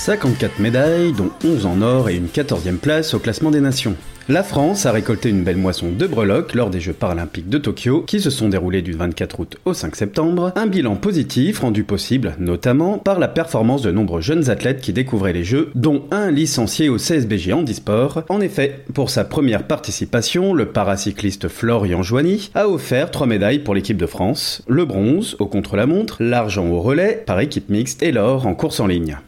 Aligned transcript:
54 0.00 0.58
médailles, 0.58 1.12
dont 1.12 1.30
11 1.44 1.66
en 1.66 1.82
or 1.82 2.08
et 2.08 2.16
une 2.16 2.26
14e 2.26 2.78
place 2.78 3.14
au 3.14 3.18
classement 3.18 3.50
des 3.50 3.60
nations. 3.60 3.96
La 4.30 4.44
France 4.44 4.86
a 4.86 4.92
récolté 4.92 5.28
une 5.28 5.42
belle 5.42 5.56
moisson 5.56 5.90
de 5.90 6.06
breloques 6.06 6.54
lors 6.54 6.70
des 6.70 6.78
Jeux 6.78 6.92
paralympiques 6.92 7.48
de 7.48 7.58
Tokyo, 7.58 8.04
qui 8.06 8.20
se 8.20 8.30
sont 8.30 8.48
déroulés 8.48 8.80
du 8.80 8.92
24 8.92 9.40
août 9.40 9.56
au 9.64 9.74
5 9.74 9.96
septembre, 9.96 10.52
un 10.54 10.68
bilan 10.68 10.94
positif 10.94 11.58
rendu 11.58 11.82
possible 11.82 12.36
notamment 12.38 12.98
par 12.98 13.18
la 13.18 13.26
performance 13.26 13.82
de 13.82 13.90
nombreux 13.90 14.20
jeunes 14.20 14.48
athlètes 14.48 14.80
qui 14.82 14.92
découvraient 14.92 15.32
les 15.32 15.42
Jeux, 15.42 15.72
dont 15.74 16.04
un 16.12 16.30
licencié 16.30 16.88
au 16.88 16.96
CSBG 16.96 17.52
Handisport. 17.52 18.22
En 18.28 18.40
effet, 18.40 18.84
pour 18.94 19.10
sa 19.10 19.24
première 19.24 19.66
participation, 19.66 20.54
le 20.54 20.66
paracycliste 20.66 21.48
Florian 21.48 22.04
Joigny 22.04 22.52
a 22.54 22.68
offert 22.68 23.10
trois 23.10 23.26
médailles 23.26 23.58
pour 23.58 23.74
l'équipe 23.74 23.96
de 23.96 24.06
France, 24.06 24.62
le 24.68 24.84
bronze 24.84 25.34
au 25.40 25.46
contre-la-montre, 25.46 26.18
l'argent 26.20 26.68
au 26.68 26.80
relais 26.80 27.24
par 27.26 27.40
équipe 27.40 27.68
mixte 27.68 28.00
et 28.04 28.12
l'or 28.12 28.46
en 28.46 28.54
course 28.54 28.78
en 28.78 28.86
ligne. 28.86 29.18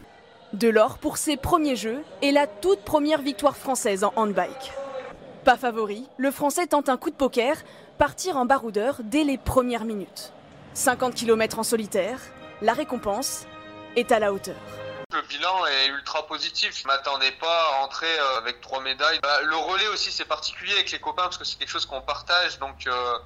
De 0.52 0.68
l'or 0.68 0.98
pour 0.98 1.16
ses 1.16 1.36
premiers 1.36 1.74
jeux 1.74 2.02
et 2.22 2.30
la 2.30 2.46
toute 2.46 2.82
première 2.82 3.20
victoire 3.20 3.56
française 3.56 4.04
en 4.04 4.12
handbike. 4.14 4.70
Pas 5.44 5.56
favori, 5.56 6.06
le 6.18 6.30
Français 6.30 6.68
tente 6.68 6.88
un 6.88 6.96
coup 6.96 7.10
de 7.10 7.16
poker, 7.16 7.56
partir 7.98 8.36
en 8.36 8.44
baroudeur 8.44 8.98
dès 9.00 9.24
les 9.24 9.38
premières 9.38 9.84
minutes. 9.84 10.32
50 10.74 11.16
km 11.16 11.58
en 11.58 11.64
solitaire, 11.64 12.20
la 12.60 12.74
récompense 12.74 13.46
est 13.96 14.12
à 14.12 14.20
la 14.20 14.32
hauteur. 14.32 14.54
Le 15.12 15.20
bilan 15.22 15.66
est 15.66 15.88
ultra 15.88 16.24
positif. 16.28 16.80
Je 16.80 16.86
m'attendais 16.86 17.32
pas 17.32 17.70
à 17.70 17.80
rentrer 17.80 18.06
euh, 18.06 18.38
avec 18.38 18.60
trois 18.60 18.80
médailles. 18.82 19.18
Bah, 19.20 19.42
le 19.42 19.56
relais 19.56 19.88
aussi 19.88 20.12
c'est 20.12 20.24
particulier 20.24 20.74
avec 20.74 20.92
les 20.92 21.00
copains 21.00 21.24
parce 21.24 21.38
que 21.38 21.44
c'est 21.44 21.58
quelque 21.58 21.68
chose 21.68 21.86
qu'on 21.86 22.02
partage. 22.02 22.60
Donc 22.60 22.86
euh, 22.86 23.18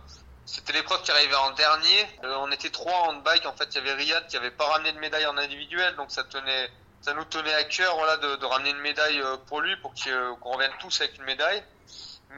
c'était 0.47 0.73
l'épreuve 0.73 1.03
qui 1.03 1.11
arrivait 1.11 1.35
en 1.35 1.51
dernier. 1.51 2.07
Euh, 2.25 2.35
on 2.39 2.51
était 2.51 2.71
trois 2.71 3.11
en 3.11 3.17
bike. 3.17 3.45
En 3.45 3.53
fait, 3.53 3.69
il 3.73 3.75
y 3.75 3.79
avait 3.79 3.93
Riyad 3.93 4.27
qui 4.27 4.39
avait 4.39 4.51
pas 4.51 4.65
ramené 4.65 4.93
de 4.93 4.99
médaille 4.99 5.27
en 5.27 5.37
individuel, 5.37 5.95
donc 5.97 6.11
ça 6.11 6.25
tenait, 6.25 6.71
ça 7.01 7.15
nous 7.15 7.25
tenait 7.25 7.55
à 7.55 7.65
cœur, 7.65 7.97
voilà, 7.97 8.17
de, 8.17 8.37
de 8.37 8.45
ramener 8.45 8.71
une 8.71 8.81
médaille 8.81 9.21
euh, 9.21 9.37
pour 9.47 9.61
lui, 9.61 9.77
pour 9.77 9.95
euh, 10.07 10.35
qu'on 10.37 10.53
revienne 10.53 10.73
tous 10.81 11.01
avec 11.01 11.17
une 11.19 11.25
médaille. 11.25 11.63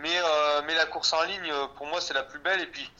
Mais 0.03 0.17
euh, 0.17 0.62
mais 0.67 0.75
la 0.75 0.87
course 0.87 1.12
en 1.12 1.23
ligne, 1.23 1.50
euh, 1.50 1.67
pour 1.77 1.87
moi, 1.87 2.00
c'est 2.00 2.15
la 2.15 2.23
plus 2.23 2.39
belle. 2.39 2.61
Et 2.61 2.67
puis 2.67 2.91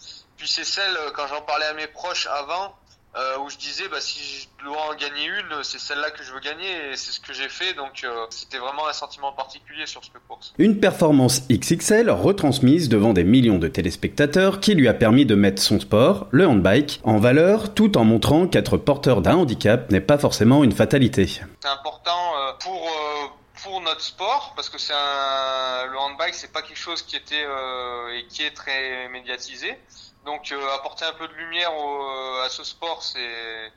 c'est 0.47 0.65
celle 0.65 0.97
quand 1.15 1.27
j'en 1.27 1.43
parlais 1.43 1.67
à 1.67 1.75
mes 1.75 1.87
proches 1.87 2.27
avant. 2.27 2.75
Euh, 3.17 3.39
où 3.45 3.49
je 3.49 3.57
disais 3.57 3.89
bah 3.91 4.01
si 4.01 4.21
je 4.21 4.65
dois 4.65 4.77
en 4.91 4.95
gagner 4.95 5.27
une, 5.27 5.63
c'est 5.63 5.79
celle-là 5.79 6.11
que 6.11 6.23
je 6.23 6.33
veux 6.33 6.41
gagner 6.41 6.93
et 6.93 6.97
c'est 6.97 7.11
ce 7.11 7.21
que 7.21 7.33
j'ai 7.33 7.49
fait 7.49 7.75
donc 7.75 8.03
euh, 8.05 8.27
c'était 8.31 8.59
vraiment 8.59 8.87
un 8.87 8.93
sentiment 8.93 9.33
particulier 9.33 9.87
sur 9.87 10.03
cette 10.05 10.13
course. 10.29 10.53
Une 10.59 10.79
performance 10.79 11.43
XXL 11.49 12.11
retransmise 12.11 12.89
devant 12.89 13.15
des 13.15 13.25
millions 13.25 13.59
de 13.59 13.69
téléspectateurs 13.69 14.61
qui 14.61 14.75
lui 14.75 14.89
a 14.89 14.95
permis 14.95 15.25
de 15.25 15.35
mettre 15.35 15.63
son 15.63 15.81
sport, 15.81 16.27
le 16.31 16.47
handbike, 16.47 17.01
en 17.03 17.19
valeur 17.19 17.73
tout 17.73 17.97
en 17.97 18.05
montrant 18.05 18.47
qu'être 18.47 18.77
porteur 18.77 19.23
d'un 19.23 19.37
handicap 19.37 19.91
n'est 19.91 20.01
pas 20.01 20.19
forcément 20.19 20.63
une 20.63 20.73
fatalité. 20.73 21.27
C'est 21.27 21.69
important 21.69 22.11
euh, 22.37 22.53
pour 22.61 22.87
euh, 22.87 23.38
pour 23.63 23.81
notre 23.81 24.01
sport 24.03 24.53
parce 24.55 24.69
que 24.69 24.79
c'est 24.79 24.95
un 24.95 25.87
le 25.87 25.99
handbike 25.99 26.35
c'est 26.35 26.53
pas 26.53 26.63
quelque 26.63 26.77
chose 26.79 27.03
qui 27.03 27.17
était 27.17 27.45
euh, 27.45 28.15
et 28.17 28.27
qui 28.27 28.45
est 28.45 28.53
très 28.55 29.09
médiatisé. 29.09 29.79
Donc 30.25 30.53
euh, 30.53 30.75
apporter 30.75 31.05
un 31.05 31.13
peu 31.13 31.27
de 31.29 31.35
lumière 31.35 31.75
au- 31.75 32.37
à 32.41 32.49
ce 32.49 32.65
sport 32.65 33.03
c'est 33.03 33.73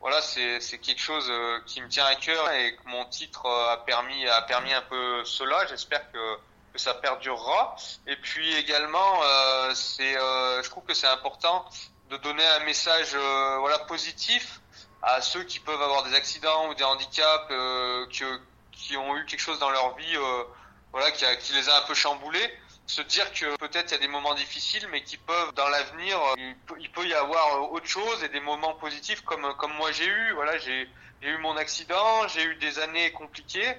voilà 0.00 0.20
c'est 0.22 0.78
quelque 0.80 1.00
chose 1.00 1.26
euh, 1.30 1.60
qui 1.66 1.80
me 1.80 1.88
tient 1.88 2.06
à 2.06 2.14
cœur 2.16 2.50
et 2.52 2.76
que 2.76 2.82
mon 2.88 3.04
titre 3.06 3.46
euh, 3.46 3.72
a 3.72 3.76
permis 3.78 4.26
a 4.28 4.42
permis 4.42 4.72
un 4.72 4.82
peu 4.82 5.24
cela. 5.24 5.66
J'espère 5.66 6.10
que 6.12 6.36
que 6.72 6.78
ça 6.78 6.94
perdurera. 6.94 7.76
Et 8.06 8.16
puis 8.16 8.54
également 8.56 9.22
euh, 9.22 9.74
c'est 9.74 10.16
euh, 10.16 10.62
je 10.62 10.70
trouve 10.70 10.84
que 10.84 10.94
c'est 10.94 11.06
important 11.08 11.64
de 12.10 12.16
donner 12.18 12.46
un 12.46 12.60
message 12.60 13.10
euh, 13.14 13.58
voilà 13.58 13.78
positif 13.80 14.60
à 15.02 15.20
ceux 15.20 15.42
qui 15.44 15.58
peuvent 15.60 15.82
avoir 15.82 16.02
des 16.04 16.14
accidents 16.14 16.68
ou 16.68 16.74
des 16.74 16.84
handicaps 16.84 17.46
euh, 17.50 18.06
que, 18.06 18.40
qui 18.72 18.96
ont 18.96 19.16
eu 19.16 19.24
quelque 19.26 19.40
chose 19.40 19.58
dans 19.58 19.70
leur 19.70 19.96
vie 19.96 20.16
euh, 20.16 20.44
voilà 20.92 21.10
qui, 21.10 21.24
les 21.52 21.68
a 21.68 21.78
un 21.78 21.82
peu 21.82 21.94
chamboulés 21.94 22.52
se 22.86 23.00
dire 23.02 23.32
que 23.32 23.56
peut-être 23.56 23.90
il 23.90 23.92
y 23.92 23.94
a 23.96 24.00
des 24.00 24.08
moments 24.08 24.34
difficiles 24.34 24.86
mais 24.90 25.02
qui 25.04 25.16
peuvent 25.16 25.52
dans 25.54 25.68
l'avenir 25.68 26.18
euh, 26.18 26.34
il, 26.80 26.90
peut- 26.90 27.06
y 27.06 27.14
avoir 27.14 27.46
euh, 27.56 27.68
autre 27.74 27.86
chose 27.86 28.22
et 28.24 28.28
des 28.28 28.40
moments 28.40 28.74
positifs 28.74 29.20
comme 29.22 29.54
comme 29.58 29.72
moi 29.74 29.92
j'ai 29.92 30.06
eu 30.06 30.32
voilà 30.34 30.58
j'ai 30.58 30.88
eu 31.22 31.36
mon 31.38 31.56
accident 31.56 32.26
j'ai 32.28 32.42
eu 32.42 32.56
des 32.56 32.78
années 32.80 33.12
compliquées 33.12 33.76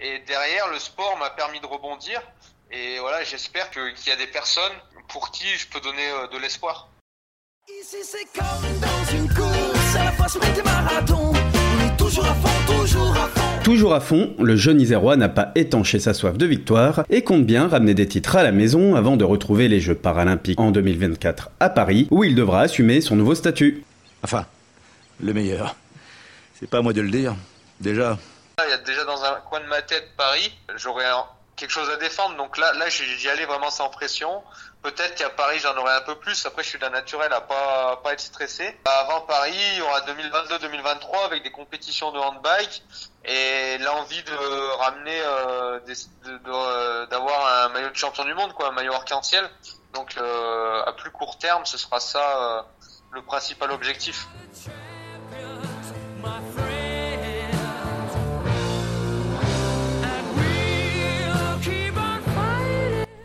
et 0.00 0.18
derrière 0.20 0.68
le 0.68 0.78
sport 0.78 1.16
m'a 1.16 1.30
permis 1.30 1.60
de 1.60 1.66
rebondir 1.66 2.20
et 2.70 2.98
voilà 2.98 3.24
j'espère 3.24 3.70
qu'il 3.70 3.94
y 4.06 4.10
a 4.10 4.16
des 4.16 4.26
personnes 4.26 4.72
pour 5.08 5.30
qui 5.30 5.46
je 5.56 5.66
peux 5.68 5.80
donner 5.80 6.08
de 6.32 6.38
l'espoir 6.38 6.88
Ici 7.80 7.98
c'est 8.02 8.26
comme 8.38 8.80
dans 8.80 9.04
une 9.12 9.28
course 9.34 9.96
à 9.96 10.04
la 10.04 10.12
fois. 10.12 10.28
Toujours 13.82 13.96
à 13.96 14.00
fond, 14.00 14.32
le 14.38 14.54
jeune 14.54 14.80
Isérois 14.80 15.16
n'a 15.16 15.28
pas 15.28 15.50
étanché 15.56 15.98
sa 15.98 16.14
soif 16.14 16.38
de 16.38 16.46
victoire 16.46 17.02
et 17.10 17.24
compte 17.24 17.44
bien 17.44 17.66
ramener 17.66 17.94
des 17.94 18.06
titres 18.06 18.36
à 18.36 18.44
la 18.44 18.52
maison 18.52 18.94
avant 18.94 19.16
de 19.16 19.24
retrouver 19.24 19.66
les 19.66 19.80
Jeux 19.80 19.96
paralympiques 19.96 20.60
en 20.60 20.70
2024 20.70 21.50
à 21.58 21.68
Paris, 21.68 22.06
où 22.12 22.22
il 22.22 22.36
devra 22.36 22.60
assumer 22.60 23.00
son 23.00 23.16
nouveau 23.16 23.34
statut. 23.34 23.82
Enfin, 24.22 24.46
le 25.20 25.32
meilleur. 25.34 25.74
C'est 26.54 26.70
pas 26.70 26.78
à 26.78 26.80
moi 26.82 26.92
de 26.92 27.00
le 27.00 27.10
dire. 27.10 27.34
Déjà, 27.80 28.18
Il 28.64 28.70
y 28.70 28.72
a 28.72 28.78
déjà 28.86 29.04
dans 29.04 29.20
un 29.24 29.40
coin 29.50 29.58
de 29.58 29.66
ma 29.66 29.82
tête 29.82 30.10
Paris, 30.16 30.52
j'aurais 30.76 31.06
un- 31.06 31.24
quelque 31.62 31.70
chose 31.70 31.90
à 31.90 31.96
défendre. 31.96 32.36
Donc 32.36 32.58
là, 32.58 32.72
là, 32.72 32.88
j'y 32.88 33.28
allais 33.28 33.46
vraiment 33.46 33.70
sans 33.70 33.88
pression. 33.88 34.42
Peut-être 34.82 35.14
qu'à 35.14 35.30
Paris, 35.30 35.60
j'en 35.60 35.76
aurais 35.76 35.94
un 35.94 36.00
peu 36.00 36.16
plus. 36.16 36.44
Après, 36.44 36.64
je 36.64 36.70
suis 36.70 36.78
d'un 36.80 36.90
naturel 36.90 37.32
à 37.32 37.40
pas 37.40 38.00
pas 38.02 38.12
être 38.12 38.20
stressé. 38.20 38.76
Avant 38.84 39.20
Paris, 39.20 39.54
il 39.74 39.78
y 39.78 39.80
aura 39.80 40.00
2022-2023 40.00 41.24
avec 41.24 41.44
des 41.44 41.52
compétitions 41.52 42.10
de 42.10 42.18
handbike 42.18 42.82
et 43.24 43.78
l'envie 43.78 44.24
de 44.24 44.76
ramener, 44.78 45.20
euh, 45.20 45.78
euh, 46.48 47.06
d'avoir 47.06 47.64
un 47.64 47.68
maillot 47.68 47.90
de 47.90 47.96
champion 47.96 48.24
du 48.24 48.34
monde, 48.34 48.52
quoi, 48.54 48.70
un 48.70 48.72
maillot 48.72 48.94
arc-en-ciel. 48.94 49.48
Donc, 49.94 50.16
euh, 50.16 50.82
à 50.84 50.92
plus 50.94 51.12
court 51.12 51.38
terme, 51.38 51.64
ce 51.64 51.78
sera 51.78 52.00
ça 52.00 52.66
le 53.12 53.22
principal 53.22 53.70
objectif. 53.70 54.26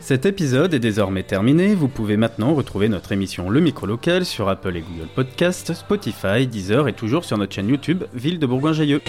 Cet 0.08 0.24
épisode 0.24 0.72
est 0.72 0.78
désormais 0.78 1.22
terminé, 1.22 1.74
vous 1.74 1.86
pouvez 1.86 2.16
maintenant 2.16 2.54
retrouver 2.54 2.88
notre 2.88 3.12
émission 3.12 3.50
Le 3.50 3.60
Micro 3.60 3.84
Local 3.84 4.24
sur 4.24 4.48
Apple 4.48 4.74
et 4.74 4.80
Google 4.80 5.10
Podcast, 5.14 5.74
Spotify, 5.74 6.46
Deezer 6.46 6.88
et 6.88 6.94
toujours 6.94 7.26
sur 7.26 7.36
notre 7.36 7.54
chaîne 7.54 7.68
YouTube 7.68 8.04
Ville 8.14 8.38
de 8.38 8.46
Bourgoin-Jallieu. 8.46 9.02